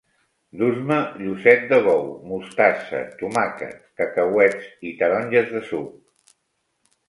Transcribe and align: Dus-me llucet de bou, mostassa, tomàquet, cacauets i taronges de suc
Dus-me 0.61 0.95
llucet 1.23 1.67
de 1.73 1.79
bou, 1.89 2.09
mostassa, 2.31 3.03
tomàquet, 3.21 3.79
cacauets 4.03 4.75
i 4.93 4.97
taronges 5.05 5.57
de 5.57 5.67
suc 5.73 6.37